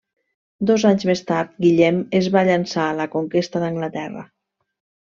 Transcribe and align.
Dos 0.71 0.85
anys 0.91 1.05
més 1.09 1.21
tard, 1.27 1.51
Guillem 1.67 2.01
es 2.21 2.31
va 2.39 2.45
llançar 2.49 2.89
a 2.89 2.99
la 3.03 3.09
conquesta 3.19 3.65
d'Anglaterra. 3.67 4.29